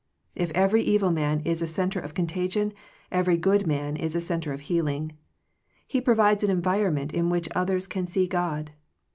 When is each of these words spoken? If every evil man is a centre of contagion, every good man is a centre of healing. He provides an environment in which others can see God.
If 0.33 0.49
every 0.55 0.81
evil 0.81 1.11
man 1.11 1.41
is 1.41 1.61
a 1.61 1.67
centre 1.67 1.99
of 1.99 2.15
contagion, 2.15 2.73
every 3.11 3.37
good 3.37 3.67
man 3.67 3.95
is 3.95 4.15
a 4.15 4.19
centre 4.19 4.51
of 4.51 4.61
healing. 4.61 5.11
He 5.85 6.01
provides 6.01 6.43
an 6.43 6.49
environment 6.49 7.13
in 7.13 7.29
which 7.29 7.47
others 7.53 7.85
can 7.85 8.07
see 8.07 8.25
God. 8.25 8.71